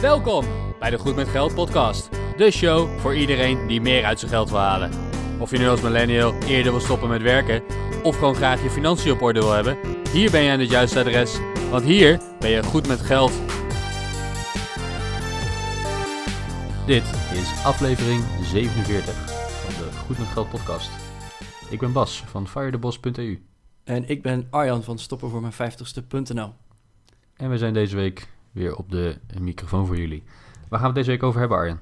[0.00, 0.44] Welkom
[0.78, 2.08] bij de Goed met Geld podcast.
[2.36, 4.90] De show voor iedereen die meer uit zijn geld wil halen.
[5.40, 7.62] Of je nu als millennial eerder wil stoppen met werken
[8.02, 9.78] of gewoon graag je financiën op orde wil hebben,
[10.12, 11.38] hier ben je aan het juiste adres,
[11.70, 13.32] want hier ben je goed met geld.
[16.86, 19.14] Dit is aflevering 47
[19.64, 20.90] van de Goed met Geld podcast.
[21.70, 23.42] Ik ben Bas van firethebos.eu
[23.84, 26.52] En ik ben Arjan van Stoppen voor mijn 50ste.nl.
[27.36, 30.22] en we zijn deze week weer op de microfoon voor jullie.
[30.68, 31.78] Waar gaan we het deze week over hebben, Arjan?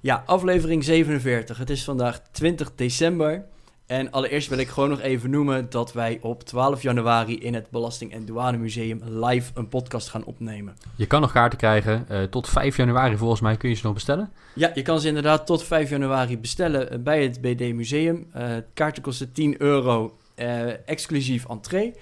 [0.00, 1.58] Ja, aflevering 47.
[1.58, 3.44] Het is vandaag 20 december.
[3.86, 7.70] En allereerst wil ik gewoon nog even noemen dat wij op 12 januari in het
[7.70, 10.76] Belasting- en Douanemuseum live een podcast gaan opnemen.
[10.96, 12.08] Je kan nog kaarten krijgen.
[12.08, 14.32] eh, tot 5 januari volgens mij kun je ze nog bestellen.
[14.54, 18.26] Ja, je kan ze inderdaad tot 5 januari bestellen eh, bij het BD Museum.
[18.32, 21.94] Eh, kaarten kosten 10 euro, eh, exclusief entree.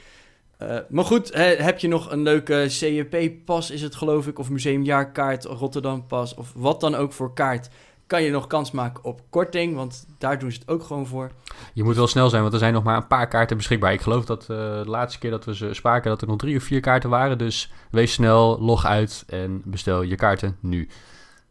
[0.56, 5.44] Eh, maar goed, heb je nog een leuke CEP-pas, is het geloof ik, of museumjaarkaart,
[5.44, 7.68] Rotterdam-pas, of wat dan ook voor kaart,
[8.06, 11.30] kan je nog kans maken op korting, want daar doen ze het ook gewoon voor.
[11.72, 13.92] Je moet wel snel zijn, want er zijn nog maar een paar kaarten beschikbaar.
[13.92, 16.56] Ik geloof dat eh, de laatste keer dat we ze spraken dat er nog drie
[16.56, 17.38] of vier kaarten waren.
[17.38, 20.88] Dus wees snel, log uit en bestel je kaarten nu.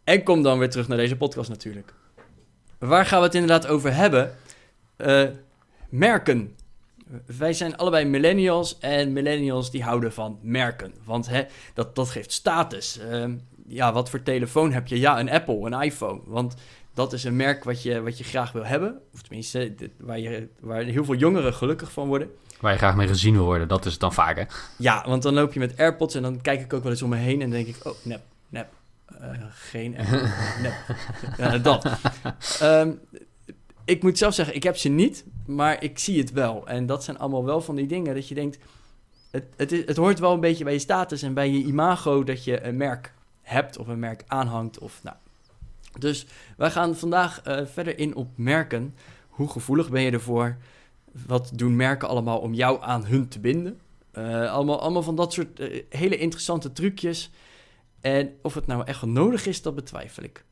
[0.03, 1.93] En kom dan weer terug naar deze podcast natuurlijk.
[2.79, 4.35] Waar gaan we het inderdaad over hebben?
[4.95, 5.23] Eh,
[5.89, 6.55] merken.
[7.37, 10.93] Wij zijn allebei millennials en millennials die houden van merken.
[11.03, 12.99] Want hè, dat, dat geeft status.
[12.99, 13.35] Ehm,
[13.67, 14.99] ja, wat voor telefoon heb je?
[14.99, 16.21] Ja, een Apple, een iPhone.
[16.25, 16.55] Want
[16.93, 18.99] dat is een merk wat je, wat je graag wil hebben.
[19.13, 22.29] Of tenminste, waar, je, waar heel veel jongeren gelukkig van worden.
[22.59, 24.43] Waar je graag mee gezien wil worden, dat is het dan vaak hè.
[24.77, 27.09] Ja, want dan loop je met AirPods en dan kijk ik ook wel eens om
[27.09, 28.67] me heen en denk ik, oh, nep, nep.
[29.19, 30.29] Eh, geen Apple,
[30.63, 30.73] nep.
[31.37, 31.85] Ja, dat.
[32.59, 32.91] Ehm,
[33.85, 36.67] ik moet zelf zeggen, ik heb ze niet, maar ik zie het wel.
[36.67, 38.57] En dat zijn allemaal wel van die dingen dat je denkt,
[39.31, 42.23] het, het, is, het hoort wel een beetje bij je status en bij je imago
[42.23, 44.79] dat je een merk hebt of een merk aanhangt.
[44.79, 45.15] Of, nou.
[45.99, 46.25] Dus
[46.57, 48.95] wij gaan vandaag eh, verder in op merken.
[49.29, 50.57] Hoe gevoelig ben je ervoor?
[51.25, 53.79] Wat doen merken allemaal om jou aan hun te binden?
[54.11, 57.31] Eh, allemaal, allemaal van dat soort eh, hele interessante trucjes.
[58.01, 60.43] En of het nou echt wel nodig is, dat betwijfel ik.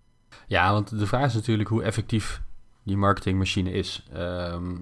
[0.47, 2.41] Ja, want de vraag is natuurlijk hoe effectief
[2.83, 4.03] die marketingmachine is.
[4.13, 4.75] Ehm,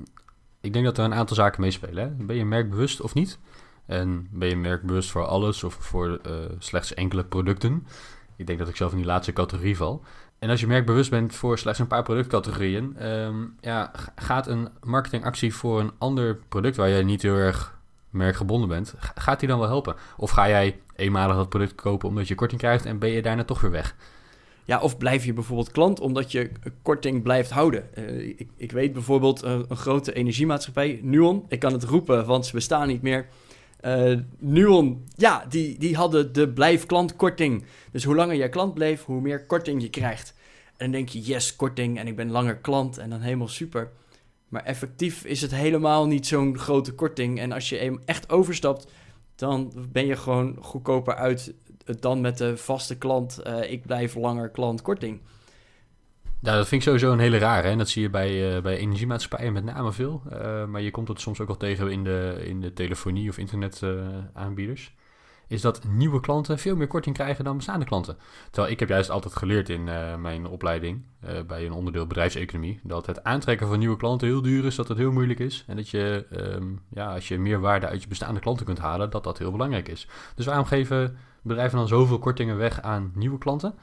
[0.61, 2.03] ik denk dat er een aantal zaken meespelen.
[2.03, 2.25] Hè?
[2.25, 3.39] Ben je merkbewust of niet?
[3.85, 7.87] En ben je merkbewust voor alles of voor eh, slechts enkele producten?
[8.35, 10.03] Ik denk dat ik zelf in die laatste categorie val.
[10.39, 15.55] En als je merkbewust bent voor slechts een paar productcategorieën, ehm, ja, gaat een marketingactie
[15.55, 17.79] voor een ander product waar je niet heel erg
[18.09, 19.95] merkgebonden bent, gaat die dan wel helpen?
[20.17, 23.43] Of ga jij eenmalig dat product kopen omdat je korting krijgt en ben je daarna
[23.43, 23.95] toch weer weg?
[24.71, 26.51] Ja, of blijf je bijvoorbeeld klant omdat je
[26.81, 27.95] korting blijft houden.
[27.95, 31.45] Eh, ik, ik weet bijvoorbeeld eh, een grote energiemaatschappij, Nuon.
[31.47, 33.27] Ik kan het roepen, want ze bestaan niet meer.
[33.79, 37.63] Eh, Nuon, ja, die, die hadden de blijf klantkorting.
[37.91, 40.33] Dus hoe langer jij klant bleef, hoe meer korting je krijgt.
[40.65, 43.91] En dan denk je, yes, korting en ik ben langer klant en dan helemaal super.
[44.47, 47.39] Maar effectief is het helemaal niet zo'n grote korting.
[47.39, 48.91] En als je echt overstapt,
[49.35, 51.53] dan ben je gewoon goedkoper uit
[51.99, 53.37] dan met de vaste klant.
[53.37, 55.21] eh, ik blijf langer klant korting.
[56.41, 57.67] Ja, dat vind ik sowieso een hele rare.
[57.67, 60.21] En dat zie je bij, eh, bij energiemaatschappijen met name veel.
[60.29, 63.37] Eh, maar je komt het soms ook wel tegen in de, in de telefonie- of
[63.37, 64.93] internetaanbieders.
[65.47, 68.17] is dat nieuwe klanten veel meer korting krijgen dan bestaande klanten.
[68.51, 69.83] Terwijl ik heb juist altijd geleerd in
[70.21, 71.03] mijn opleiding
[71.47, 72.79] bij een onderdeel bedrijfseconomie...
[72.83, 75.63] dat het aantrekken van nieuwe klanten heel duur is, dat het heel moeilijk is.
[75.67, 79.09] En dat je, ehm, ja, als je meer waarde uit je bestaande klanten kunt halen,
[79.09, 80.07] dat dat heel belangrijk is.
[80.35, 83.73] Dus waarom geven bedrijven dan zoveel kortingen weg aan nieuwe klanten...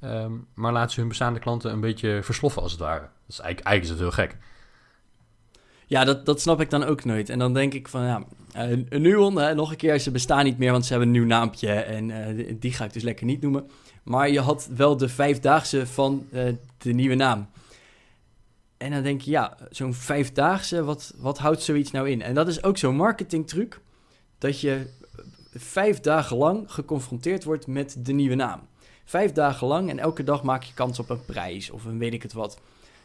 [0.00, 3.00] Ehm, maar laten ze hun bestaande klanten een beetje versloffen als het ware.
[3.00, 4.36] Dat is eigenlijk, eigenlijk is het heel gek.
[5.86, 7.28] Ja, dat, dat snap ik dan ook nooit.
[7.28, 10.44] En dan denk ik van, ja, eh, een Nuon, hè, nog een keer, ze bestaan
[10.44, 11.72] niet meer, want ze hebben een nieuw naampje.
[11.72, 13.70] En eh, die ga ik dus lekker niet noemen.
[14.02, 16.44] Maar je had wel de vijfdaagse van eh,
[16.78, 17.48] de nieuwe naam.
[18.76, 22.22] En dan denk je, ja, zo'n vijfdaagse, wat, wat houdt zoiets nou in?
[22.22, 23.80] En dat is ook zo'n marketingtruc,
[24.38, 24.86] dat je
[25.58, 28.60] vijf dagen lang geconfronteerd wordt met de nieuwe naam.
[29.04, 32.12] Vijf dagen lang en elke dag maak je kans op een prijs of een weet
[32.12, 32.60] ik het wat.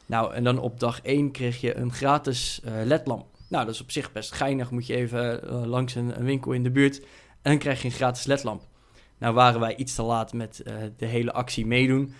[0.05, 3.25] Nou, en dan op dag 1 kreeg je een gratis eh, ledlamp.
[3.47, 4.71] Nou, dat is op zich best geinig.
[4.71, 6.99] Moet je even eh, langs een, winkel in de buurt
[7.41, 8.61] en dan krijg je een gratis ledlamp.
[9.17, 12.13] Nou waren wij iets te laat met eh, de hele actie meedoen.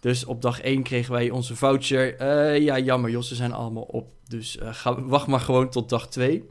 [0.00, 2.24] Dus op dag 1 kregen wij onze voucher.
[2.62, 4.08] Ja, jammer Jos, ze zijn allemaal op.
[4.28, 4.58] Dus
[4.96, 6.50] wacht maar gewoon tot dag 2.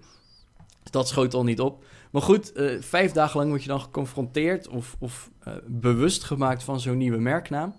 [0.92, 1.84] Dat schoot al niet op.
[2.14, 6.64] Maar goed, eh, vijf dagen lang word je dan geconfronteerd of, of eh, bewust gemaakt
[6.64, 7.76] van zo'n nieuwe merknaam.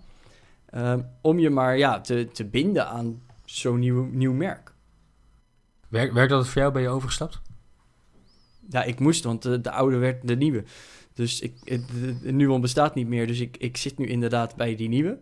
[0.69, 4.73] Ehm, om je maar ja, te, te binden aan zo'n nieuw, nieuw merk.
[5.87, 6.73] Werkt, werkt dat voor jou?
[6.73, 7.41] Ben je overgestapt?
[8.69, 10.63] Ja, ik moest, want de, de oude werd de nieuwe.
[11.13, 14.75] Dus ik, de, de Nuon bestaat niet meer, dus ik, ik zit nu inderdaad bij
[14.75, 15.19] die nieuwe.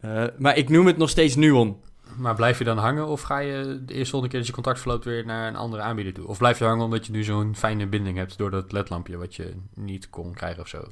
[0.00, 1.76] Eh, maar ik noem het nog steeds Nuon.
[2.16, 4.80] Maar blijf je dan hangen of ga je de eerste honderd keer dat je contact
[4.80, 6.26] verloopt weer naar een andere aanbieder toe?
[6.26, 9.34] Of blijf je hangen omdat je nu zo'n fijne binding hebt door dat ledlampje wat
[9.34, 10.84] je niet kon krijgen of zo?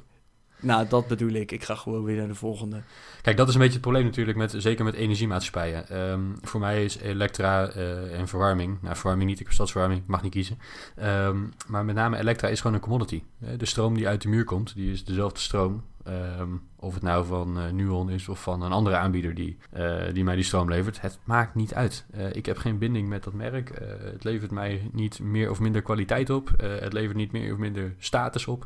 [0.59, 1.51] Nou, dat bedoel ik.
[1.51, 2.81] Ik ga gewoon weer naar de volgende.
[3.21, 5.89] Kijk, dat is een beetje het probleem natuurlijk, met, zeker met energiemaatschappijen.
[5.89, 10.21] Ehm, voor mij is elektra eh, en verwarming, nou verwarming niet, ik heb stadsverwarming, mag
[10.21, 10.57] niet kiezen.
[10.95, 11.37] Ehm,
[11.67, 13.23] maar met name elektra is gewoon een commodity.
[13.57, 15.83] De stroom die uit de muur komt, die is dezelfde stroom.
[16.05, 20.13] Ehm, of het nou van eh, Nuon is of van een andere aanbieder die, eh,
[20.13, 21.01] die mij die stroom levert.
[21.01, 22.05] Het maakt niet uit.
[22.11, 23.71] Eh, ik heb geen binding met dat merk.
[24.13, 26.51] Het levert mij niet meer of minder kwaliteit op.
[26.57, 28.65] Het levert niet meer of minder status op.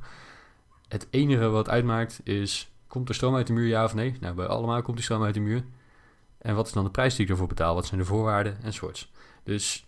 [0.87, 4.17] Het enige wat uitmaakt is, komt er stroom uit de muur, ja of nee?
[4.19, 5.63] Nou, bij allemaal komt die stroom uit de muur.
[6.37, 7.75] En wat is dan de prijs die ik ervoor betaal?
[7.75, 9.11] Wat zijn de voorwaarden enzovoorts?
[9.43, 9.85] Dus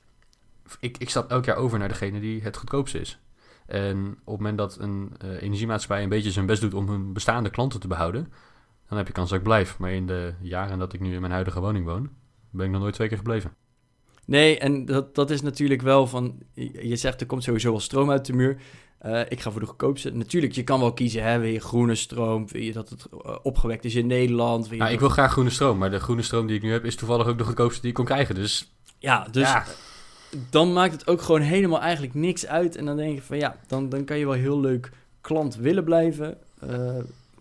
[0.80, 3.20] ik, ik stap elk jaar over naar degene die het goedkoopste is.
[3.72, 7.14] En op het moment dat een eh, energiemaatschappij een beetje zijn best doet om hun
[7.14, 8.32] bestaande klanten te behouden,
[8.90, 9.80] dan heb je kans dat ik blijf.
[9.80, 12.10] Maar in de jaren dat ik nu in mijn huidige woning woon,
[12.50, 13.54] ben ik nog nooit twee keer gebleven.
[14.26, 16.40] Nee, en dat, dat is natuurlijk wel van...
[16.82, 18.58] Je zegt, er komt sowieso wel stroom uit de muur.
[19.00, 20.12] Eh, ik ga voor de goedkoopste.
[20.12, 21.40] Natuurlijk, je kan wel kiezen, hè.
[21.40, 22.48] Wil je groene stroom?
[22.48, 24.64] Wil je dat het eh, opgewekt is in Nederland?
[24.64, 26.62] Wil je Nou, ik dat- wil graag groene stroom, maar de groene stroom die ik
[26.62, 28.36] nu heb is toevallig ook de goedkoopste die ik kon krijgen.
[28.36, 29.66] Dus, Ja, dus ja,
[30.50, 32.76] dan maakt het ook gewoon helemaal eigenlijk niks uit.
[32.76, 34.92] En dan denk je van, ja, dan, dan kan je wel heel leuk
[35.22, 36.38] klant willen blijven.
[36.60, 36.98] eh,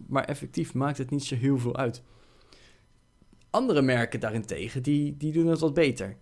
[0.07, 2.03] maar effectief maakt het niet zo heel veel uit.
[3.51, 6.17] Andere merken daarentegen, die, die doen het wat beter.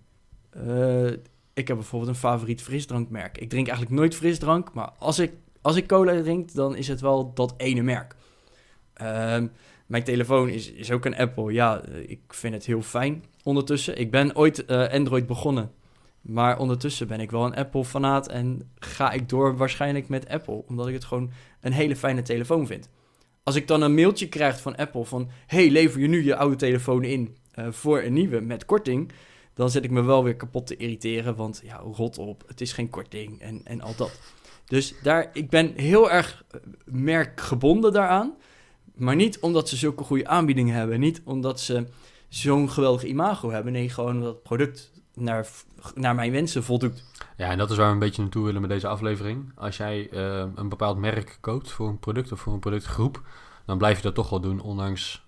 [0.50, 1.06] Eh,
[1.54, 3.38] ik heb bijvoorbeeld een favoriet frisdrankmerk.
[3.38, 7.00] Ik drink eigenlijk nooit frisdrank, maar als ik, als ik cola drink, dan is het
[7.00, 8.16] wel dat ene merk.
[8.94, 9.46] Ehm,
[9.86, 11.52] mijn telefoon is, is ook een Apple.
[11.52, 13.98] Ja, eh, ik vind het heel fijn ondertussen.
[13.98, 15.70] Ik ben ooit Android begonnen,
[16.20, 20.86] maar ondertussen ben ik wel een Apple-fanaat en ga ik door waarschijnlijk met Apple, omdat
[20.86, 21.30] ik het gewoon
[21.60, 22.88] een hele fijne telefoon vind.
[23.42, 25.28] Als ik dan een mailtje krijg van Apple van...
[25.46, 29.12] hey, lever je nu je oude telefoon in eh, voor een nieuwe met korting...
[29.54, 32.72] dan zit ik me wel weer kapot te irriteren, want ja, rot op, het is
[32.72, 34.20] geen korting en, en al dat.
[34.64, 38.36] Dus daar, ik ben heel erg eh, merkgebonden daaraan.
[38.94, 41.00] Maar niet omdat ze zulke goede aanbiedingen hebben.
[41.00, 41.86] Niet omdat ze
[42.28, 43.72] zo'n geweldig imago hebben.
[43.72, 45.46] Nee, gewoon omdat het product naar,
[45.94, 47.04] naar mijn wensen voldoet.
[47.36, 49.52] Ja, en dat is waar we een beetje naartoe willen met deze aflevering.
[49.54, 53.22] Als jij eh, een bepaald merk koopt voor een product of voor een productgroep,
[53.66, 55.26] dan blijf je dat toch wel doen, ondanks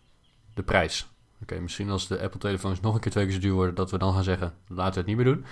[0.54, 1.08] de prijs.
[1.42, 3.98] Oké, misschien als de Apple-telefoons nog een keer twee keer zo duur worden, dat we
[3.98, 5.44] dan gaan zeggen, laten we het niet meer doen.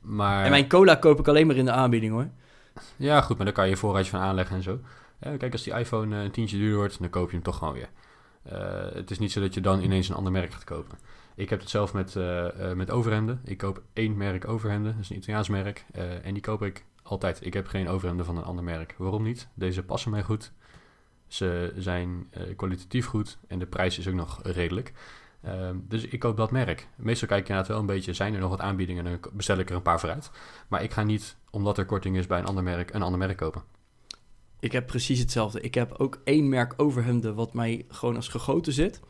[0.00, 2.28] Maar En mijn cola koop ik alleen maar in de aanbieding hoor.
[2.96, 4.78] ja, goed, maar daar kan je je voorraadje van aanleggen en zo.
[5.20, 7.58] Ja, kijk, als die iPhone eh, een tientje duurder wordt, dan koop je hem toch
[7.58, 7.88] gewoon weer.
[8.42, 10.98] Eh, het is niet zo dat je dan ineens een ander merk gaat kopen.
[11.36, 13.40] Ik heb het zelf met, eh, eh, met overhemden.
[13.44, 15.84] Ik koop één merk overhemden, dat is een Italiaans merk.
[15.92, 17.46] eh, en die koop ik altijd.
[17.46, 18.94] Ik heb geen overhemden van een ander merk.
[18.98, 19.48] Waarom niet?
[19.54, 20.52] Deze passen mij goed.
[21.26, 24.92] Ze zijn kwalitatief goed en de prijs is ook nog redelijk.
[25.42, 26.88] Ehm, dus ik koop dat merk.
[26.96, 29.58] Meestal kijk ik inderdaad wel een beetje, zijn er nog wat aanbiedingen en dan bestel
[29.58, 30.30] ik er een paar vooruit.
[30.68, 33.36] Maar ik ga niet, omdat er korting is bij een ander merk, een ander merk
[33.36, 33.62] kopen.
[34.60, 35.60] Ik heb precies hetzelfde.
[35.60, 39.00] Ik heb ook één merk overhemden wat mij gewoon als gegoten zit.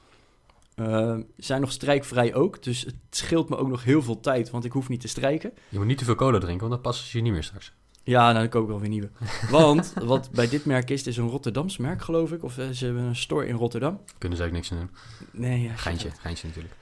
[0.76, 4.64] Eh, zijn nog strijkvrij ook, dus het scheelt me ook nog heel veel tijd, want
[4.64, 5.52] ik hoef niet te strijken.
[5.68, 7.72] Je moet niet te veel cola drinken, want dat past je niet meer straks.
[8.02, 9.10] Ja, nou, dan koop ik wel weer nieuwe.
[9.50, 12.42] Want wat bij dit merk is, het is een Rotterdams merk, geloof ik.
[12.42, 14.00] Of eh, ze hebben een store in Rotterdam.
[14.18, 14.90] Kunnen ze eigenlijk niks aan
[15.32, 15.40] doen.
[15.42, 16.74] Nee, ja, Geintje, geintje natuurlijk.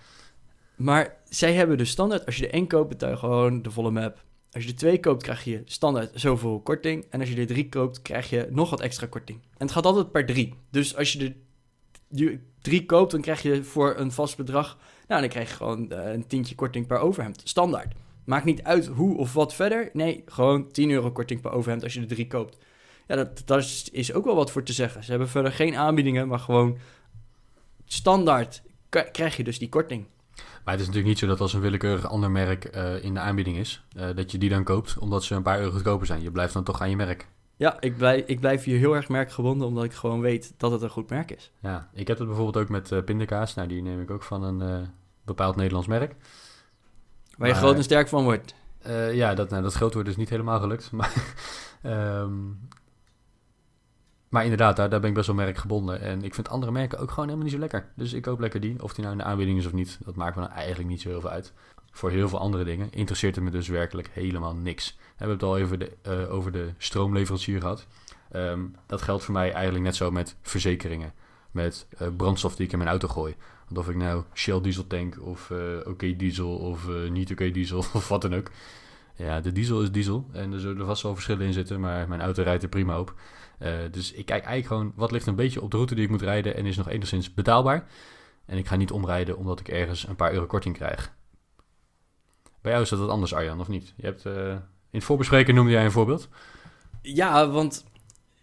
[0.76, 3.90] Maar zij hebben dus standaard, als je er één koopt, betaal je gewoon de volle
[3.90, 4.24] map.
[4.52, 7.06] Als je er twee koopt, krijg je standaard zoveel korting.
[7.10, 9.38] En als je er drie koopt, krijg je nog wat extra korting.
[9.42, 10.54] En het gaat altijd per drie.
[10.70, 11.34] Dus als je er
[12.14, 14.78] je drie koopt, dan krijg je voor een vast bedrag...
[15.08, 17.40] Nou, dan krijg je gewoon eh, een tientje korting per overhemd.
[17.44, 17.94] Standaard.
[18.24, 19.90] Maakt niet uit hoe of wat verder.
[19.92, 22.58] Nee, gewoon 10 euro korting per overhemd als je er drie koopt.
[23.06, 25.04] Ja, dat, daar is, ook wel wat voor te zeggen.
[25.04, 26.78] Ze hebben verder geen aanbiedingen, maar gewoon
[27.84, 28.62] standaard
[29.12, 30.06] krijg je dus die korting.
[30.34, 33.20] Maar het is natuurlijk niet zo dat als een willekeurig ander merk eh, in de
[33.20, 36.22] aanbieding is, eh, dat je die dan koopt omdat ze een paar euro goedkoper zijn.
[36.22, 37.28] Je blijft dan toch aan je merk.
[37.56, 40.82] Ja, ik blijf, ik blijf hier heel erg merkgebonden, omdat ik gewoon weet dat het
[40.82, 41.52] een goed merk is.
[41.60, 43.54] Ja, ik heb het bijvoorbeeld ook met eh pindakaas.
[43.54, 44.88] Nou, die neem ik ook van een eh,
[45.24, 46.10] bepaald Nederlands merk.
[47.36, 48.54] Waar je Maar- groot en sterk van wordt.
[48.78, 50.90] Eh, ja, dat, nou, dat groot wordt dus niet helemaal gelukt.
[50.98, 51.12] Maar,
[51.82, 52.32] ehm,
[54.28, 56.00] maar inderdaad, daar, daar ben ik best wel merkgebonden.
[56.00, 57.88] En ik vind andere merken ook gewoon helemaal niet zo lekker.
[57.96, 58.82] Dus ik koop lekker die.
[58.82, 61.00] Of die nou in de aanbieding is of niet, dat maakt me dan eigenlijk niet
[61.00, 61.52] zo heel veel uit.
[61.94, 64.96] Voor heel veel andere dingen interesseert het me dus werkelijk helemaal niks.
[64.98, 67.86] We hebben het al even eh, over de stroomleverancier gehad.
[68.30, 71.12] Ehm, dat geldt voor mij eigenlijk net zo met verzekeringen.
[71.50, 73.34] Met eh, brandstof die ik in mijn auto gooi.
[73.66, 77.78] Want of ik nou Shell diesel tank of eh oké diesel of niet oké diesel
[77.94, 78.50] of wat dan ook.
[79.16, 80.26] Ja, de diesel is diesel.
[80.32, 83.14] En er zullen vast wel verschillen in zitten, maar mijn auto rijdt er prima op.
[83.90, 86.22] Dus ik kijk eigenlijk gewoon wat ligt een beetje op de route die ik moet
[86.22, 87.86] rijden en is nog enigszins betaalbaar.
[88.46, 91.12] En ik ga niet omrijden omdat ik ergens een paar euro korting krijg.
[92.64, 93.92] Bij jou is dat anders, Arjan, of niet?
[93.96, 94.58] Je hebt, uh, in
[94.90, 96.28] het voorbespreken noemde jij een voorbeeld.
[97.02, 97.84] Ja, want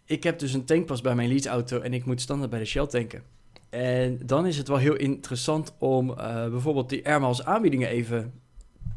[0.05, 2.87] ik heb dus een tankpas bij mijn leaseauto en ik moet standaard bij de Shell
[2.87, 3.23] tanken.
[3.69, 6.15] En dan is het wel heel interessant om uh,
[6.47, 8.33] bijvoorbeeld die Airmiles aanbiedingen even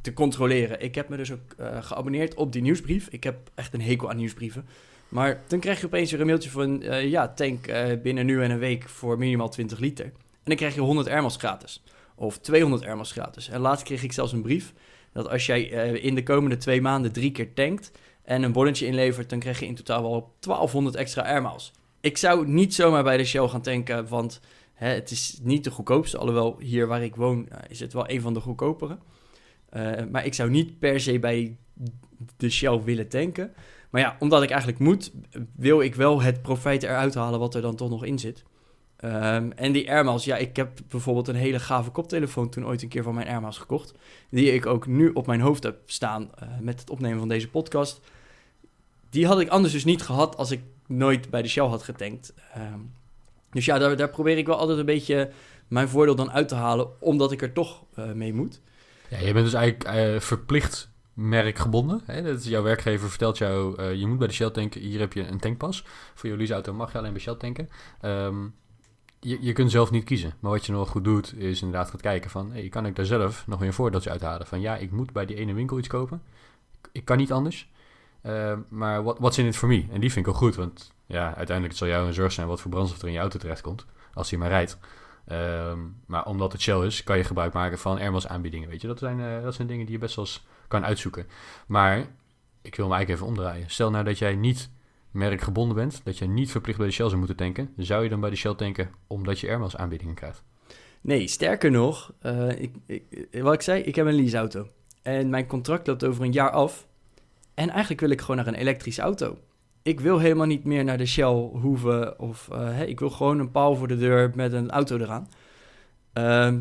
[0.00, 0.82] te controleren.
[0.82, 3.08] Ik heb me dus ook uh, geabonneerd op die nieuwsbrief.
[3.08, 4.66] Ik heb echt een hekel aan nieuwsbrieven.
[5.08, 6.82] Maar dan krijg je opeens weer een mailtje van...
[6.82, 10.04] Uh, ja, tank binnen nu en een week voor minimaal 20 liter.
[10.04, 10.12] En
[10.44, 11.82] dan krijg je 100 Airmiles gratis.
[12.14, 13.48] Of 200 Airmiles gratis.
[13.48, 14.74] En laatst kreeg ik zelfs een brief...
[15.14, 15.62] dat als jij
[16.00, 17.90] in de komende twee maanden drie keer tankt...
[18.22, 19.30] en een bonnetje inlevert...
[19.30, 21.72] dan krijg je in totaal wel 1200 extra Airmiles.
[22.00, 24.08] Ik zou niet zomaar bij de Shell gaan tanken...
[24.08, 24.40] want
[24.74, 28.10] Hè, het is niet de goedkoopste, alhoewel hier waar ik woon uh, is het wel
[28.10, 28.98] een van de goedkopere.
[29.76, 31.56] Uh, maar ik zou niet per se bij
[32.36, 33.54] de Shell willen tanken.
[33.90, 35.12] Maar ja, omdat ik eigenlijk moet,
[35.56, 38.44] wil ik wel het profijt eruit halen wat er dan toch nog in zit.
[39.04, 42.88] Um, en die Airmiles, ja, ik heb bijvoorbeeld een hele gave koptelefoon toen ooit een
[42.88, 43.94] keer van mijn Airmiles gekocht.
[44.30, 47.50] Die ik ook nu op mijn hoofd heb staan uh, met het opnemen van deze
[47.50, 48.00] podcast.
[49.10, 52.34] Die had ik anders dus niet gehad als ik nooit bij de Shell had getankt.
[52.56, 52.92] Um,
[53.50, 55.30] dus ja, daar, daar probeer ik wel altijd een beetje
[55.68, 58.60] mijn voordeel dan uit te halen, omdat ik er toch uh, mee moet.
[59.08, 62.00] Ja, je bent dus eigenlijk uh, verplicht merkgebonden.
[62.04, 62.22] Hè?
[62.22, 65.26] Dat is jouw werkgever vertelt jou, je moet bij de Shell tanken, hier heb je
[65.26, 65.84] een tankpas.
[66.14, 67.68] Voor je leaseauto mag je alleen bij Shell tanken.
[68.02, 68.54] Um,
[69.24, 70.32] je, je kunt zelf niet kiezen.
[70.40, 72.52] Maar wat je nog goed doet, is inderdaad gaat kijken van...
[72.52, 74.46] Hey, kan ik daar zelf nog weer een voordeeltje uithalen?
[74.46, 76.22] Van ja, ik moet bij die ene winkel iets kopen.
[76.92, 77.72] Ik, kan niet anders.
[78.22, 79.86] Uh, maar wat what's in it for me?
[79.90, 82.60] En die vind ik ook goed, want ja, uiteindelijk zal jou een zorg zijn wat
[82.60, 84.78] voor brandstof er in je auto terechtkomt, als hij maar rijdt.
[85.32, 88.86] Um, maar omdat het Shell is, kan je gebruik maken van Airmas aanbiedingen, weet je.
[88.86, 91.26] Dat zijn, uh, dat zijn dingen die je best wel eens kan uitzoeken.
[91.66, 91.98] Maar,
[92.62, 93.70] ik wil me eigenlijk even omdraaien.
[93.70, 94.70] Stel nou dat jij niet
[95.14, 97.72] merkgebonden bent, dat je niet verplicht bij de Shell zou moeten tanken.
[97.76, 100.42] Zou je dan bij de Shell tanken omdat je Airmas aanbiedingen krijgt?
[101.00, 104.68] Nee, sterker nog, uh, ik, ik, wat ik zei, ik heb een leaseauto.
[105.02, 106.86] En mijn contract loopt over een jaar af.
[107.54, 109.38] En eigenlijk wil ik gewoon naar een elektrische auto.
[109.82, 112.18] Ik wil helemaal niet meer naar de Shell hoeven.
[112.18, 115.28] Of hey, ik wil gewoon een paal voor de deur met een auto eraan.
[116.14, 116.54] Uh,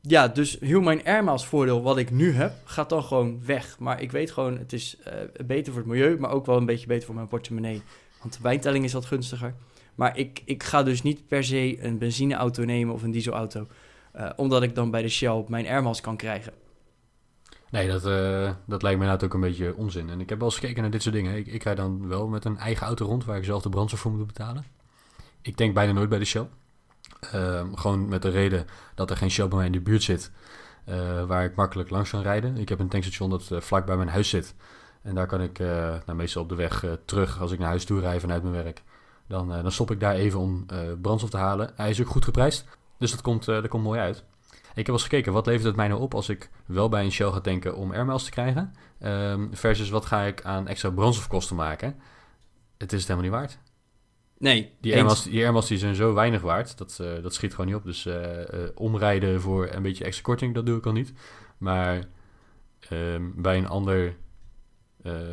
[0.00, 3.78] ja, dus heel mijn Airmiles voordeel wat ik nu heb, gaat dan gewoon weg.
[3.78, 5.12] Maar ik weet gewoon, het is uh,
[5.46, 7.82] beter voor het milieu, maar ook wel een beetje beter voor mijn portemonnee.
[8.20, 9.54] Want de wijntelling is wat gunstiger.
[9.94, 13.66] Maar ik, ik ga dus niet per se een benzineauto nemen of een dieselauto.
[14.16, 16.52] Uh, omdat ik dan bij de Shell mijn Airmiles kan krijgen.
[17.70, 20.10] Nee, dat, uh, dat lijkt me inderdaad ook een beetje onzin.
[20.10, 21.36] En ik heb wel eens gekeken naar dit soort dingen.
[21.36, 24.00] Ik, ik rijd dan wel met een eigen auto rond waar ik zelf de brandstof
[24.00, 24.64] voor moet betalen.
[25.42, 26.46] Ik denk bijna nooit bij de Shell.
[27.34, 30.30] Uh, gewoon met de reden dat er geen Shell bij mij in de buurt zit.
[30.88, 32.56] Uh, waar ik makkelijk langs kan rijden.
[32.56, 34.54] Ik heb een tankstation dat uh, vlak bij mijn huis zit.
[35.02, 38.00] En daar kan ik nou, meestal op de weg terug als ik naar huis toe
[38.00, 38.82] rijd vanuit mijn werk.
[39.26, 40.66] Dan, dan stop ik daar even om
[41.00, 41.70] brandstof te halen.
[41.74, 42.64] Hij is ook goed geprijsd.
[42.98, 44.24] Dus dat komt, dat komt mooi uit.
[44.52, 47.04] Ik heb wel eens gekeken, wat levert het mij nou op als ik wel bij
[47.04, 48.74] een Shell ga tanken om airmiles te krijgen?
[49.00, 51.96] Um, versus wat ga ik aan extra brandstofkosten maken?
[52.78, 53.58] Het is het helemaal niet waard.
[54.38, 54.72] Nee.
[54.80, 57.76] Die airmiles, die airmiles die zijn zo weinig waard, dat, uh, dat schiet gewoon niet
[57.76, 57.84] op.
[57.84, 58.42] Dus uh, uh,
[58.74, 61.12] omrijden voor een beetje extra korting, dat doe ik al niet.
[61.58, 62.04] Maar
[62.92, 64.16] um, bij een ander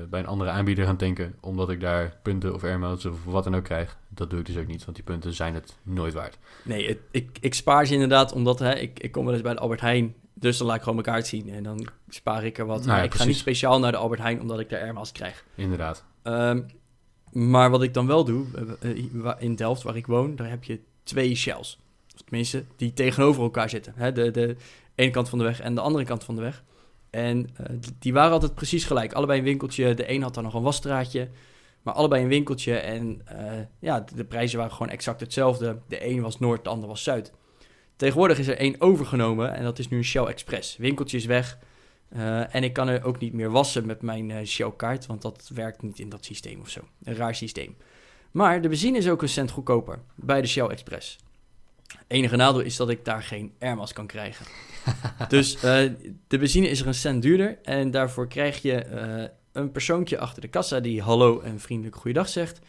[0.10, 3.56] bij een andere aanbieder gaan tanken, omdat ik daar punten of airmiles of wat dan
[3.56, 3.98] ook krijg.
[4.10, 6.38] Dat doe ik dus ook niet, want die punten zijn het nooit waard.
[6.64, 9.54] Nee, het, ik, ik spaar ze inderdaad, omdat hè, ik, ik kom wel eens bij
[9.54, 12.58] de Albert Heijn, dus dan laat ik gewoon mijn kaart zien en dan spaar ik
[12.58, 12.78] er wat.
[12.78, 13.26] Nou, maar ik precies.
[13.26, 15.44] ga niet speciaal naar de Albert Heijn, omdat ik daar airmiles krijg.
[15.56, 16.06] Inderdaad.
[16.24, 16.66] Um,
[17.36, 18.46] maar wat ik dan wel doe,
[19.40, 21.80] in Delft waar ik woon, daar heb je twee shells.
[22.26, 23.94] Tenminste, die tegenover elkaar zitten.
[23.96, 24.12] Hè?
[24.12, 24.56] De, de
[24.96, 26.64] ene kant van de weg en de andere kant van de weg.
[27.10, 29.14] En uh, die waren altijd precies gelijk.
[29.14, 29.94] Allebei een winkeltje.
[29.94, 31.30] De een had dan nog een wasstraatje.
[31.82, 32.76] Maar allebei een winkeltje.
[32.76, 33.22] En
[33.80, 35.78] ja, de, de, prijzen waren gewoon exact hetzelfde.
[35.88, 37.32] De een was Noord, de ander was Zuid.
[37.96, 39.54] Tegenwoordig is er één overgenomen.
[39.54, 40.78] En dat is nu een Shell Express.
[40.78, 41.58] Winkeltje is weg.
[42.16, 45.06] Uh, en ik kan er ook niet meer wassen met mijn Shell-kaart.
[45.06, 46.82] Want dat werkt niet in dat systeem of zo.
[47.04, 47.76] Een raar systeem.
[48.32, 51.18] Maar de benzine is ook een cent goedkoper bij de Shell Express.
[52.08, 54.46] Enige nadeel is dat ik daar geen airmas kan krijgen.
[55.28, 55.62] dus uh,
[56.28, 57.58] de benzine is er een cent duurder.
[57.64, 58.86] En daarvoor krijg je
[59.52, 62.60] een persoontje achter de kassa die hallo en vriendelijk goeiedag zegt.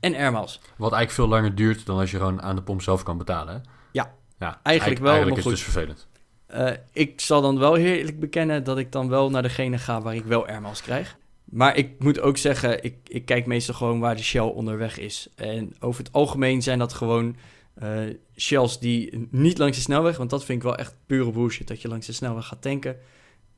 [0.00, 0.60] En airmiles.
[0.76, 3.54] Wat eigenlijk veel langer duurt dan als je gewoon aan de pomp zelf kan betalen.
[3.54, 3.60] Hè?
[3.92, 5.10] Ja, ja eigenlijk wel.
[5.10, 6.06] Eigenlijk is het dus vervelend.
[6.50, 10.14] Uh, ik zal dan wel eerlijk bekennen dat ik dan wel naar degene ga waar
[10.14, 11.16] ik wel airmiles krijg.
[11.44, 15.28] Maar ik moet ook zeggen, ik, ik kijk meestal gewoon waar de Shell onderweg is.
[15.34, 17.36] En over het algemeen zijn dat gewoon
[17.82, 21.68] uh, shells die niet langs de snelweg, want dat vind ik wel echt pure bullshit,
[21.68, 22.96] dat je langs de snelweg gaat tanken.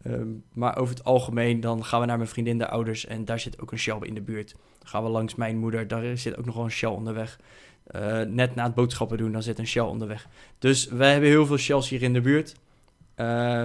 [0.03, 3.07] Ehm, maar over het algemeen, dan gaan we naar mijn vriendin, de ouders.
[3.07, 4.55] En daar zit ook een Shell in de buurt.
[4.79, 7.41] Dan gaan we langs mijn moeder, daar zit ook nog wel een Shell onderweg.
[7.97, 10.29] Uh, net na het boodschappen doen, dan zit een Shell onderweg.
[10.59, 12.55] Dus wij hebben heel veel Shells hier in de buurt.
[13.17, 13.65] Uh,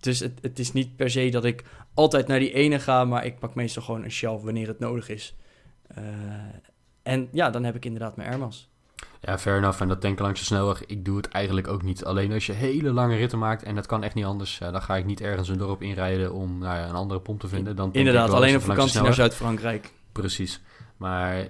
[0.00, 1.64] dus het, het, is niet per se dat ik
[1.94, 5.08] altijd naar die ene ga, maar ik pak meestal gewoon een Shell wanneer het nodig
[5.08, 5.34] is.
[5.98, 6.04] Uh,
[7.02, 8.68] en ja, dan heb ik inderdaad mijn Airmas.
[9.20, 9.80] Ja, fair enough.
[9.80, 12.04] En dat tanken langs de snelweg, ik doe het eigenlijk ook niet.
[12.04, 14.82] Alleen als je hele lange ritten maakt en dat kan echt niet anders, ja, dan
[14.82, 17.76] ga ik niet ergens een dorp inrijden om nou ja, een andere pomp te vinden.
[17.76, 19.92] Dan Inderdaad, alleen op vakantie naar Zuid-Frankrijk.
[20.12, 20.60] Precies.
[20.96, 21.48] Maar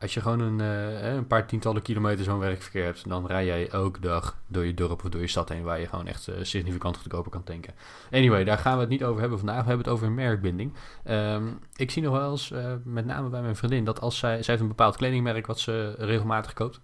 [0.00, 3.68] als je gewoon een, uh, een paar tientallen kilometer zo'n werkverkeer hebt, dan rij jij
[3.68, 6.34] elke dag door je dorp of door je stad heen waar je gewoon echt uh,
[6.42, 7.74] significant goedkoper kan tanken.
[8.10, 9.62] Anyway, daar gaan we het niet over hebben vandaag.
[9.62, 10.72] We hebben het over merkbinding.
[11.10, 14.42] Um, ik zie nog wel eens, uh, met name bij mijn vriendin, dat als zij,
[14.42, 16.80] zij heeft een bepaald kledingmerk wat ze regelmatig koopt.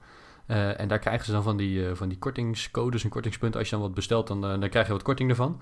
[0.47, 3.61] en daar krijgen ze dan van die, van die kortingscodes en kortingspunten.
[3.61, 5.61] Als je dan wat bestelt, dan, dan krijg je wat korting ervan.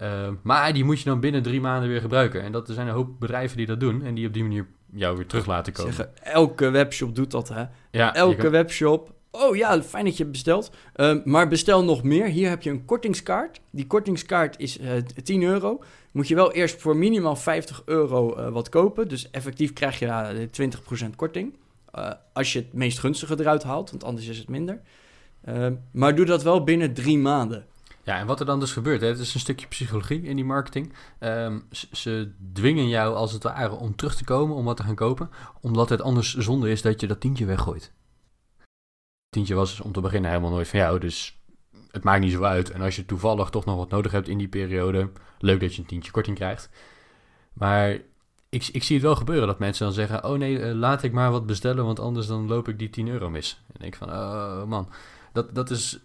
[0.00, 2.42] Uh, maar die moet je dan binnen drie maanden weer gebruiken.
[2.42, 4.66] En dat er zijn een hoop bedrijven die dat doen en die op die manier
[4.92, 5.94] jou weer terug laten komen.
[5.94, 7.64] Zeggen, elke webshop doet dat, hè?
[7.90, 9.12] Ja, elke webshop.
[9.30, 10.70] Oh ja, fijn dat je bestelt.
[10.96, 12.26] Uh, maar bestel nog meer.
[12.26, 13.60] Hier heb je een kortingskaart.
[13.70, 15.82] Die kortingskaart is uh, eh, 10 euro.
[16.10, 19.08] Moet je wel eerst voor minimaal 50 euro uh, wat kopen.
[19.08, 21.56] Dus effectief krijg je daar 20% korting.
[22.32, 24.80] als je het meest gunstige eruit haalt, want anders is het minder.
[25.44, 27.66] Ehm, maar doe dat wel binnen drie maanden.
[28.04, 30.44] Ja, en wat er dan dus gebeurt, hè, het is een stukje psychologie in die
[30.44, 30.92] marketing.
[31.18, 31.60] Ehm,
[31.92, 35.30] ze, dwingen jou als het ware om terug te komen, om wat te gaan kopen,
[35.60, 37.92] omdat het anders zonde is dat je dat tientje weggooit.
[39.28, 41.40] Tientje was om te beginnen helemaal nooit van jou, dus
[41.90, 42.70] het maakt niet zo uit.
[42.70, 45.80] En als je toevallig toch nog wat nodig hebt in die periode, leuk dat je
[45.80, 46.70] een tientje korting krijgt.
[47.52, 47.90] Maar
[48.48, 51.12] ik, ik zie het wel gebeuren dat mensen dan zeggen: Oh nee, eh, laat ik
[51.12, 53.62] maar wat bestellen, want anders dan loop ik die 10 euro mis.
[53.72, 54.88] En ik van: Oh man,
[55.32, 56.00] dat, dat is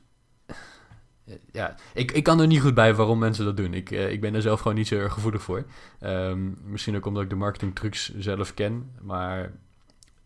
[1.51, 3.73] ja, ik, ik kan er niet goed bij waarom mensen dat doen.
[3.73, 5.65] Ik, uh, ik ben er zelf gewoon niet zo erg gevoelig voor.
[6.01, 8.91] Um, misschien ook omdat ik de marketingtrucs zelf ken.
[9.01, 9.51] Maar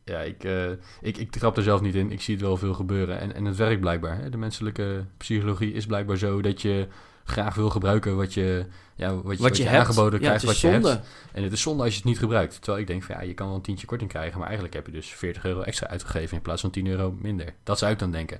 [0.03, 0.69] ja, ik, uh,
[1.01, 2.11] ik, ik trap er zelf niet in.
[2.11, 3.19] Ik zie het wel veel gebeuren.
[3.19, 4.17] En, en het werkt blijkbaar.
[4.17, 4.29] Hè?
[4.29, 6.87] De menselijke psychologie is blijkbaar zo dat je
[7.23, 10.87] graag wil gebruiken wat je, ja, wat je, wat je, aangeboden krijgt, wat zonde.
[10.87, 11.07] je hebt.
[11.31, 12.55] En het is zonde als je het niet gebruikt.
[12.55, 14.85] Terwijl ik denk van ja, je kan wel een tientje korting krijgen, maar eigenlijk heb
[14.85, 17.53] je dus 40 euro extra uitgegeven in plaats van 10 euro minder.
[17.63, 18.39] Dat zou ik dan denken.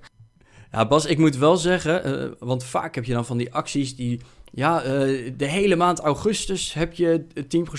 [0.72, 3.96] Ja, Bas, ik moet wel zeggen, uh, want vaak heb je dan van die acties
[3.96, 4.20] die...
[4.54, 7.26] Ja, uh, de hele maand augustus heb je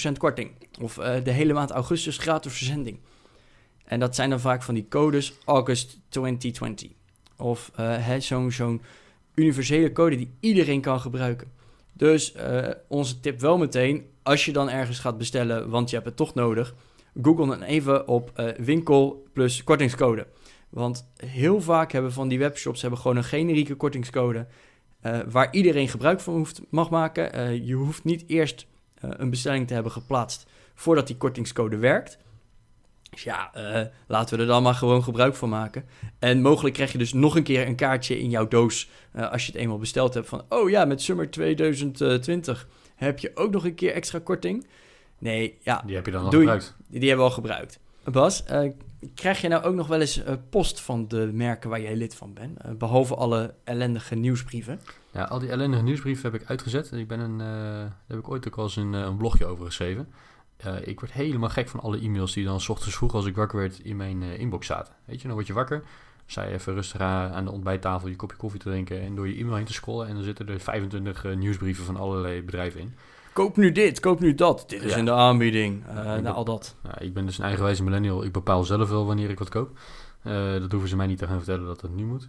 [0.08, 0.50] 10% korting.
[0.80, 2.98] Of de hele maand augustus gratis verzending.
[3.84, 6.90] En dat zijn dan vaak van die codes August 2020.
[7.36, 7.70] Of
[8.18, 8.82] zo'n zo'n
[9.34, 11.52] universele code die iedereen kan gebruiken.
[11.92, 12.34] Dus
[12.88, 16.34] onze tip wel meteen, als je dan ergens gaat bestellen, want je hebt het toch
[16.34, 16.74] nodig...
[17.22, 20.26] Google dan even op winkel plus kortingscode...
[20.72, 24.46] Want heel vaak hebben van die webshops hebben gewoon een generieke kortingscode
[25.06, 27.38] uh, waar iedereen gebruik van hoeft, mag maken.
[27.38, 28.66] Uh, je hoeft niet eerst
[29.04, 32.18] uh, een bestelling te hebben geplaatst voordat die kortingscode werkt.
[33.10, 33.50] Dus ja,
[34.06, 35.84] laten we er dan maar gewoon gebruik van maken.
[36.18, 38.90] En mogelijk krijg je dus nog een keer een kaartje in jouw doos
[39.30, 40.44] als je het eenmaal besteld hebt van...
[40.48, 44.66] Oh ja, met Summer 2020 heb je ook nog een keer extra korting.
[45.18, 45.82] Nee, ja.
[45.86, 46.76] Die heb je dan al gebruikt.
[46.88, 47.80] Die, die hebben we al gebruikt.
[48.04, 48.44] Bas,
[49.14, 52.14] Krijg je nou ook nog wel eens uh, post van de merken waar jij lid
[52.14, 52.58] van bent?
[52.66, 54.80] Uh, behalve alle ellendige nieuwsbrieven.
[55.10, 56.92] Ja, al die ellendige nieuwsbrieven heb ik uitgezet.
[56.92, 60.08] Ik ben een, daar heb ik ooit ook al eens een, een blogje over geschreven.
[60.84, 63.58] ik word helemaal gek van alle e-mails die dan s ochtends vroeg als ik wakker
[63.58, 64.94] werd in mijn inbox zaten.
[65.04, 65.82] Weet je, dan word je wakker.
[66.26, 69.36] Sta je even rustig aan de ontbijttafel je kopje koffie te drinken en door je
[69.36, 70.08] e-mail heen te scrollen.
[70.08, 72.94] En dan zitten er 25 nieuwsbrieven van allerlei bedrijven in
[73.32, 74.64] koop nu dit, koop nu dat.
[74.66, 75.84] Dit is in de aanbieding.
[75.88, 76.76] Uh, nou, al dat.
[76.82, 78.24] Ja, ik ben dus een eigenwijze millennial.
[78.24, 79.78] Ik bepaal zelf wel wanneer ik wat koop.
[80.24, 82.28] Uh, dat hoeven ze mij niet te gaan vertellen dat dat nu moet.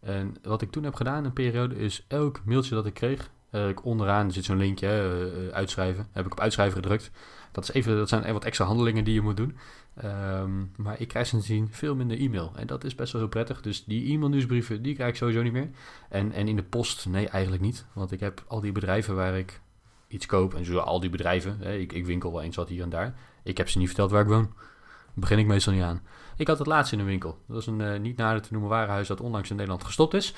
[0.00, 3.30] En wat ik toen heb gedaan in een periode is elk mailtje dat ik kreeg,
[3.52, 7.10] uh, onderaan zit zo'n linkje, uitschrijven, heb ik op uitschrijven gedrukt.
[7.52, 9.56] Dat, is even, dat zijn wat extra handelingen die je moet doen.
[10.04, 12.52] Um, maar ik krijg sindsdien veel minder e-mail.
[12.56, 13.60] En dat is best wel heel prettig.
[13.60, 15.70] Dus die e-mail nieuwsbrieven, die krijg ik sowieso niet meer.
[16.08, 17.84] En, en in de post, nee, eigenlijk niet.
[17.92, 19.60] Want ik heb al die bedrijven waar ik
[20.08, 22.82] iets koop, en zo al die bedrijven, hè, ik, ik winkel wel eens wat hier
[22.82, 23.14] en daar.
[23.42, 24.44] Ik heb ze niet verteld waar ik woon.
[24.44, 26.02] Daar begin ik meestal niet aan.
[26.36, 27.38] Ik had het laatst in een winkel.
[27.46, 30.34] Dat is een uh, niet nader te noemen warenhuis dat onlangs in Nederland gestopt is.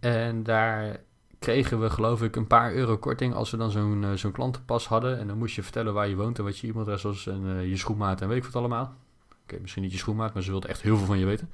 [0.00, 1.00] En daar
[1.38, 4.86] kregen we geloof ik een paar euro korting als we dan zo'n uh, zo'n klantenpas
[4.86, 5.18] hadden.
[5.18, 7.68] En dan moest je vertellen waar je woont en wat je e-mailadres was en uh,
[7.68, 8.94] je schoenmaat en weet ik wat allemaal.
[9.42, 11.50] Oké, misschien niet je schoenmaat, maar ze wilden echt heel veel van je weten.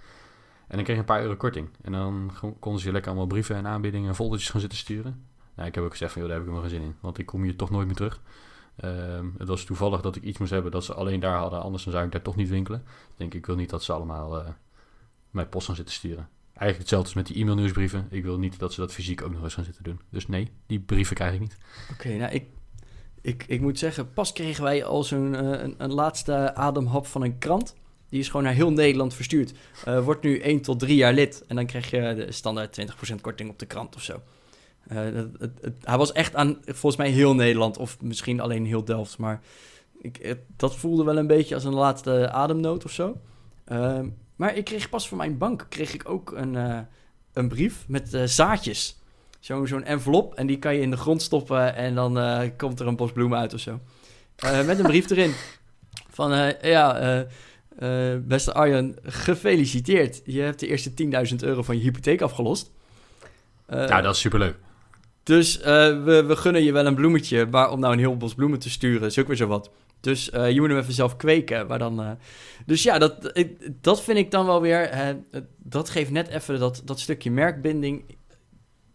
[0.69, 1.69] En dan kreeg je een paar euro korting.
[1.83, 5.27] En dan konden ze je lekker allemaal brieven en aanbiedingen en foldertjes gaan zitten sturen.
[5.57, 6.97] Nou, ik heb ook gezegd van, joh, daar heb ik helemaal geen zin in.
[7.01, 8.21] Want ik kom hier toch nooit meer terug.
[8.85, 11.63] Um, het was toevallig dat ik iets moest hebben dat ze alleen daar hadden.
[11.63, 12.81] Anders dan zou ik daar toch niet winkelen.
[12.87, 14.49] Ik denk, ik wil niet dat ze allemaal uh,
[15.31, 16.29] mijn post gaan zitten sturen.
[16.47, 18.07] Eigenlijk hetzelfde als met die e-mailnieuwsbrieven.
[18.11, 20.01] Ik wil niet dat ze dat fysiek ook nog eens gaan zitten doen.
[20.11, 21.57] Dus nee, die brieven krijg ik niet.
[21.93, 22.45] Oké, nou ik,
[23.21, 27.23] ik, ik moet zeggen, pas kregen wij al zo'n eh, een, een laatste ademhap van
[27.23, 27.75] een krant.
[28.09, 29.53] Die is gewoon naar heel Nederland verstuurd.
[29.85, 31.45] Eh, wordt nu 1 tot 3 jaar lid.
[31.47, 32.81] En dan krijg je de standaard
[33.13, 34.23] 20% korting op de krant of zo.
[34.89, 35.29] Eh, het,
[35.61, 37.77] het- hij was echt aan, volgens mij, heel Nederland.
[37.79, 39.19] Of misschien alleen heel Delft.
[39.19, 39.41] Maar
[40.01, 43.21] ik, dat voelde wel een beetje als een laatste ademnoot of zo.
[43.65, 46.79] Ehm, maar ik kreeg pas van mijn bank kreeg ik ook een, eh,
[47.33, 48.97] een brief met eh, zaadjes.
[49.41, 50.35] Zo- Zo'n envelop.
[50.35, 51.75] En die kan je in de grond stoppen.
[51.77, 52.19] En dan
[52.57, 53.81] komt er een bos bloemen uit of zo.
[54.67, 55.33] Met een brief erin.
[56.11, 57.27] Van ja,
[58.23, 60.21] beste Arjan, gefeliciteerd.
[60.25, 62.71] Je hebt de eerste 10.000 euro van je hypotheek afgelost.
[63.67, 64.57] Eh, ja, dat is superleuk.
[65.27, 65.65] Dus eh,
[66.05, 68.71] we, we gunnen je wel een bloemetje, maar om nou een heel bos bloemen te
[68.71, 69.71] sturen, is ook weer zo wat.
[70.01, 71.67] Dus eh, je moet hem even zelf kweken.
[71.67, 72.11] Maar dan, eh,
[72.67, 73.33] dus ja, dat,
[73.81, 75.17] dat vind ik dan wel weer.
[75.57, 78.17] dat geeft net even dat, dat stukje merkbinding.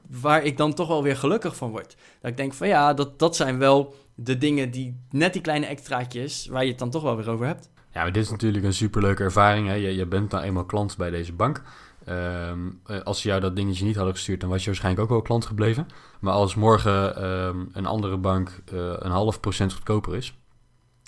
[0.08, 1.96] Waar ik dan toch wel weer gelukkig van word.
[2.22, 5.00] Dat ik denk van ja, dat, dat zijn wel de dingen die.
[5.10, 6.48] Net die kleine extraatjes.
[6.48, 7.70] waar je het dan toch wel weer over hebt.
[7.94, 9.68] Ja, maar dit is natuurlijk een superleuke ervaring.
[9.68, 9.74] Hè?
[9.74, 11.62] Je, je bent nou eenmaal klant bij deze bank.
[12.06, 15.10] Ehm, eh, als ze jou dat dingetje niet hadden gestuurd, dan was je waarschijnlijk ook
[15.10, 15.88] wel klant gebleven.
[16.20, 20.34] Maar als morgen ehm, een andere bank eh, een half procent goedkoper is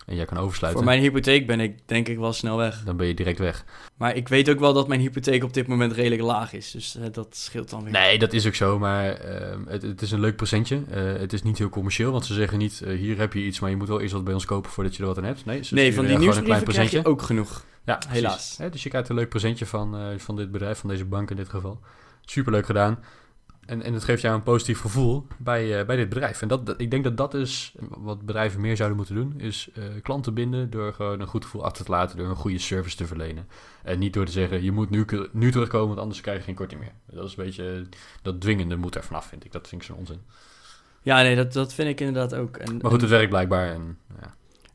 [0.05, 2.83] en jij kan oversluiten, Voor mijn hypotheek ben ik denk ik wel snel weg.
[2.83, 3.65] dan ben je direct weg.
[3.97, 6.71] Maar ik weet ook wel dat mijn hypotheek op dit moment redelijk laag is.
[6.71, 7.91] Dus eh, dat scheelt dan weer.
[7.91, 10.81] Nee, dat is ook zo, maar ehm, het, het is een leuk presentje.
[10.89, 13.69] Eh, het is niet heel commercieel, want ze zeggen niet, hier heb je iets, maar
[13.69, 15.45] je moet wel eerst wat bij ons kopen voordat je er wat aan hebt.
[15.45, 17.63] Nee, ze Nee, van die nieuwsbrieven krijg je ook genoeg.
[17.85, 18.13] Ja, precies.
[18.15, 18.57] Helaas.
[18.57, 21.29] Hè, dus je krijgt een leuk presentje van, eh, van dit bedrijf, van deze bank
[21.29, 21.79] in dit geval.
[22.25, 22.99] Superleuk gedaan.
[23.65, 26.41] En, en het geeft jou een positief gevoel bij, eh, bij dit bedrijf.
[26.41, 29.33] En dat, dat- ik denk dat dat is wat bedrijven meer zouden moeten doen.
[29.37, 32.17] Is eh, klanten binden door gewoon een goed gevoel achter te laten.
[32.17, 33.47] Door een goede service te verlenen.
[33.83, 36.55] En niet door te zeggen, je moet nu, nu terugkomen, want anders krijg je geen
[36.55, 36.91] korting meer.
[37.05, 37.85] Dat is een beetje,
[38.21, 39.51] dat dwingende moet er vanaf, vind ik.
[39.51, 40.21] Dat vind ik zo'n onzin.
[41.01, 42.57] Ja, nee, dat, dat vind ik inderdaad ook.
[42.57, 43.69] En, Maar goed, het werkt blijkbaar.
[43.73, 44.33] En, ja.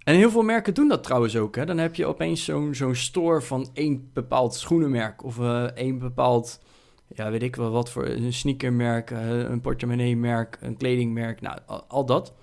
[0.08, 1.56] En heel veel merken doen dat trouwens ook.
[1.56, 1.66] Hè.
[1.66, 5.24] Dan heb je opeens zo'n zo'n store van één bepaald schoenenmerk.
[5.24, 6.60] Of eh, één bepaald,
[7.14, 11.40] ja, weet ik wel wat voor, een sneakermerk, eh, een portemonneemerk, een kledingmerk.
[11.40, 12.34] Nou, al, al dat.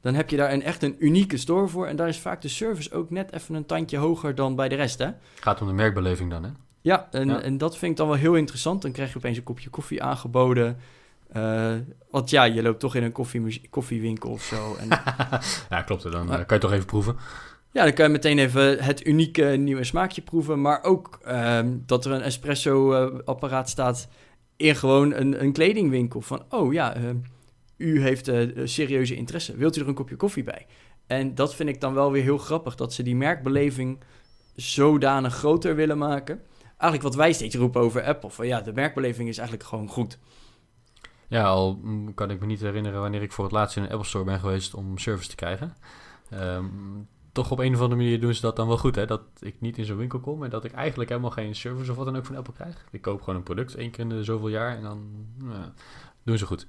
[0.00, 1.86] Dan heb je daar een, echt een unieke store voor.
[1.86, 4.74] En daar is vaak de service ook net even een tandje hoger dan bij de
[4.74, 5.08] rest, hè.
[5.40, 6.50] Gaat om de merkbeleving dan, hè?
[6.80, 7.40] Ja, en, Ja.
[7.40, 8.82] en dat vind ik dan wel heel interessant.
[8.82, 10.76] Dan krijg je opeens een kopje koffie aangeboden.
[11.28, 11.74] Eh,
[12.10, 14.76] want ja, je loopt toch in een koffie, koffiewinkel of zo.
[14.80, 14.88] En
[15.70, 16.02] ja, klopt.
[16.12, 17.16] Dan Maar- eh, kan je toch even proeven.
[17.72, 20.60] ja, dan kan je meteen even het unieke nieuwe smaakje proeven.
[20.60, 24.08] Maar ook ehm, dat er een espresso-apparaat staat
[24.56, 26.20] in gewoon een, een kledingwinkel.
[26.20, 26.94] Van, oh ja,
[27.76, 29.56] u heeft eh, serieuze interesse.
[29.56, 30.66] Wilt u er een kopje koffie bij?
[31.06, 32.74] En dat vind ik dan wel weer heel grappig.
[32.74, 33.98] Dat ze die merkbeleving
[34.54, 36.40] zodanig groter willen maken.
[36.64, 38.30] Eigenlijk wat wij steeds roepen over Apple.
[38.30, 40.18] Van ja, de merkbeleving is eigenlijk gewoon goed.
[41.28, 43.90] Ja, al mm, kan ik me niet herinneren wanneer ik voor het laatst in een
[43.90, 45.76] Apple Store ben geweest om service te krijgen.
[46.30, 46.64] Ehm,
[47.32, 49.06] toch op een of andere manier doen ze dat dan wel goed, hè?
[49.06, 51.96] Dat ik niet in zo'n winkel kom en dat ik eigenlijk helemaal geen service of
[51.96, 52.84] wat dan ook van Apple krijg.
[52.90, 55.72] Ik koop gewoon een product één keer in de zoveel jaar en dan nou ja,
[56.22, 56.66] doen ze goed.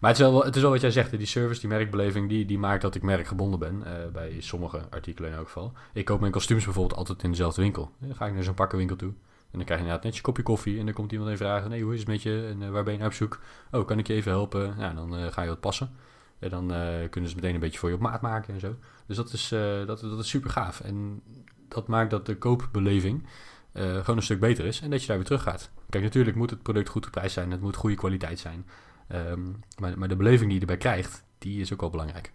[0.00, 2.44] Maar het is, wel, het is wel wat jij zegt, die service, die merkbeleving, die,
[2.44, 3.82] die maakt dat ik merkgebonden ben.
[3.84, 5.72] eh, bij sommige artikelen in elk geval.
[5.92, 7.90] Ik koop mijn kostuums bijvoorbeeld altijd in dezelfde winkel.
[7.98, 9.12] Dan ga ik naar zo'n pakkenwinkel toe.
[9.50, 10.78] En dan krijg je inderdaad net je kopje koffie.
[10.78, 12.46] En dan komt iemand even vragen, nee, hoe is het met je?
[12.50, 13.40] En eh, waar ben je naar op zoek?
[13.70, 14.74] Oh, kan ik je even helpen?
[14.78, 15.90] Ja, dan eh, ga je wat passen.
[16.38, 18.76] En dan eh, kunnen ze meteen een beetje voor je op maat maken en zo.
[19.06, 19.48] Dus dat is,
[19.86, 20.80] dat, dat is super gaaf.
[20.80, 21.22] En
[21.68, 23.26] dat maakt dat de koopbeleving
[23.72, 24.80] gewoon een stuk beter is.
[24.80, 25.70] En dat je daar weer terug gaat.
[25.88, 27.50] Kijk, natuurlijk moet het product goed op prijs zijn.
[27.50, 28.66] Het moet goede kwaliteit zijn.
[29.08, 29.40] Ehm,
[29.78, 32.32] maar, maar de beleving die je erbij krijgt, die is ook wel belangrijk.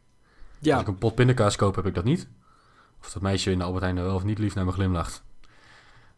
[0.59, 2.27] Als Ja, ik een pot pindakaas koop, heb ik dat niet.
[2.99, 5.23] Of dat meisje in de Albert Heijn nou wel of niet lief naar me glimlacht.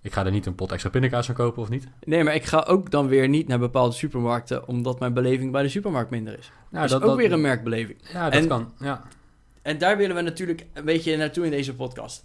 [0.05, 1.87] Ik ga er niet een pot extra pindakaas van kopen of niet.
[2.03, 4.67] nee, maar ik ga ook dan weer niet naar bepaalde supermarkten...
[4.67, 6.51] omdat mijn beleving bij de supermarkt minder is.
[6.71, 7.97] Dat is ook weer een merkbeleving.
[8.13, 8.73] Ja, dat En- kan.
[8.79, 9.03] Ja.
[9.61, 12.23] En daar willen we natuurlijk een beetje naartoe in deze podcast.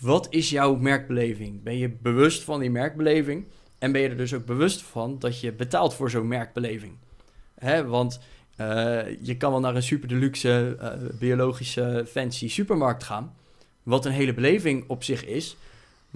[0.00, 1.62] Wat is jouw merkbeleving?
[1.62, 3.46] Ben je bewust van die merkbeleving?
[3.78, 6.92] En ben je er dus ook bewust van dat je betaalt voor zo'n merkbeleving?
[7.54, 8.20] Hè, want
[8.56, 8.66] eh,
[9.20, 13.34] je kan wel naar een super deluxe, eh, biologische, fancy supermarkt gaan.
[13.82, 15.56] Wat een hele beleving op zich is.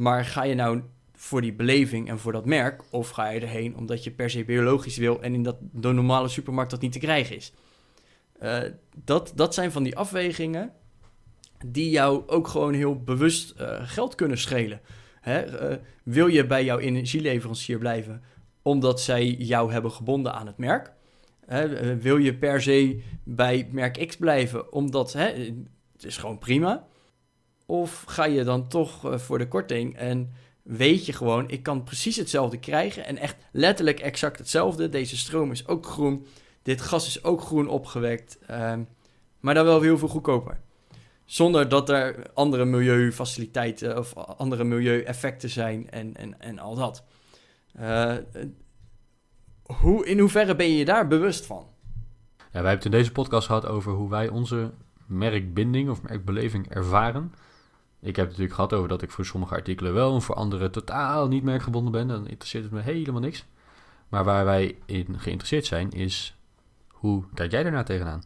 [0.01, 0.83] Maar ga je nou
[1.15, 2.83] voor die beleving en voor dat merk?
[2.91, 6.29] Of ga je erheen omdat je per se biologisch wil en in dat, de normale
[6.29, 7.53] supermarkt dat niet te krijgen is?
[8.39, 8.59] Eh,
[9.05, 10.73] dat, dat zijn van die afwegingen
[11.67, 14.81] die jou ook gewoon heel bewust eh, geld kunnen schelen.
[15.21, 15.41] Hè?
[15.41, 18.23] eh, wil je bij jouw energieleverancier blijven
[18.63, 20.93] omdat zij jou hebben gebonden aan het merk?
[22.01, 25.27] Wil je per se bij merk X blijven omdat hè,
[25.93, 26.89] het is gewoon prima?
[27.71, 31.85] Of ga je dan toch eh, voor de korting en weet je gewoon, ik kan
[31.85, 34.89] precies hetzelfde krijgen en echt letterlijk exact hetzelfde.
[34.89, 36.27] Deze stroom is ook groen,
[36.63, 38.83] dit gas is ook groen opgewekt, ehm,
[39.41, 40.61] maar dan wel heel veel goedkoper.
[41.25, 47.05] Zonder dat er andere milieufaciliteiten of andere milieueffecten zijn en, en, en al dat.
[47.81, 48.15] Uh,
[49.63, 51.67] hoe, in hoeverre ben je je daar bewust van?
[52.37, 54.71] Ja, wij hebben het in deze podcast gehad over hoe wij onze
[55.07, 57.33] merkbinding of merkbeleving ervaren.
[58.01, 60.71] Ik heb het natuurlijk gehad over dat ik voor sommige artikelen wel en voor andere
[60.71, 62.09] totaal niet merkgebonden ben.
[62.09, 63.45] Dan interesseert het me helemaal niks.
[64.09, 66.37] Maar waar wij in geïnteresseerd zijn is
[66.89, 68.23] hoe kijk jij daarna tegenaan?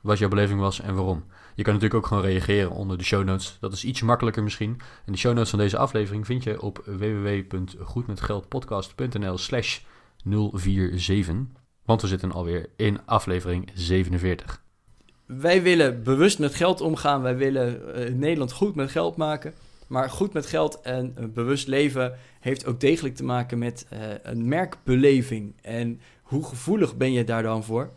[0.00, 1.24] wat jouw beleving was en waarom.
[1.56, 3.56] Je kan natuurlijk ook gewoon reageren onder de show notes.
[3.60, 4.80] Dat is iets makkelijker misschien.
[5.06, 9.78] En de show notes van deze aflevering vind je op www.goedmetgeldpodcast.nl slash
[10.24, 11.36] 047.
[11.84, 14.62] Want we zitten alweer in aflevering 47.
[15.26, 17.22] Wij willen bewust met geld omgaan.
[17.22, 19.54] Wij willen uh, Nederland goed met geld maken.
[19.86, 23.98] Maar goed met geld en een bewust leven heeft ook degelijk te maken met uh,
[24.22, 25.54] een merkbeleving.
[25.62, 27.90] En hoe gevoelig ben je daar dan voor?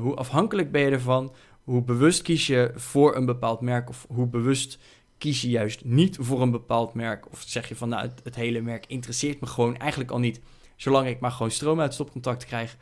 [0.00, 1.32] Hoe afhankelijk ben je ervan?
[1.68, 3.88] Hoe bewust kies je voor een bepaald merk?
[3.88, 4.78] Of hoe bewust
[5.18, 7.32] kies je juist niet voor een bepaald merk?
[7.32, 10.40] Of zeg je van nou, het, het hele merk interesseert me gewoon eigenlijk al niet.
[10.76, 12.76] Zolang ik maar gewoon stroom uit stopcontact krijg.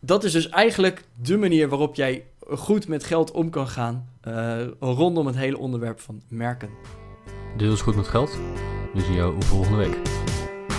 [0.00, 4.08] Dat is dus eigenlijk de manier waarop jij goed met geld om kan gaan.
[4.28, 6.70] Uh, rondom het hele onderwerp van merken.
[7.56, 8.38] Dit is goed met geld.
[8.94, 9.98] We zien jou volgende week.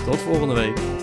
[0.06, 1.03] Tot volgende week.